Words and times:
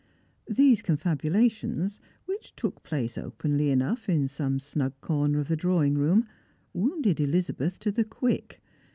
These 0.49 0.81
confabulations, 0.81 1.99
which 2.25 2.55
took 2.55 2.81
place 2.81 3.19
openly 3.19 3.69
enough 3.69 4.09
in 4.09 4.27
some 4.27 4.59
snug 4.59 4.99
corner 4.99 5.39
of 5.39 5.47
the 5.47 5.55
drawing 5.55 5.93
room, 5.93 6.27
wounded 6.73 7.19
Elizabeth 7.19 7.77
to 7.81 7.91
the 7.91 8.03
quick. 8.03 8.59